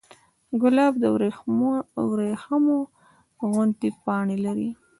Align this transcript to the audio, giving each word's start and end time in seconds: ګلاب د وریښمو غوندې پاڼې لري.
ګلاب 0.61 0.93
د 0.99 1.05
وریښمو 1.15 2.79
غوندې 3.51 3.89
پاڼې 4.03 4.37
لري. 4.45 4.69